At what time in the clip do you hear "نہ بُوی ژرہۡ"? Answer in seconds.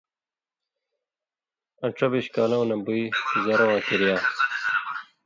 2.69-3.67